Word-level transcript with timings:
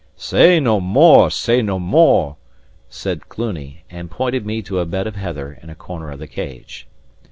"Say 0.15 0.59
nae 0.59 0.79
mair, 0.79 1.29
say 1.29 1.61
nae 1.61 1.77
mair," 1.77 2.35
said 2.89 3.29
Cluny, 3.29 3.83
and 3.87 4.09
pointed 4.09 4.47
me 4.47 4.63
to 4.63 4.79
a 4.79 4.85
bed 4.87 5.05
of 5.05 5.15
heather 5.15 5.59
in 5.61 5.69
a 5.69 5.75
corner 5.75 6.09
of 6.09 6.17
the 6.17 6.25
Cage. 6.27 6.87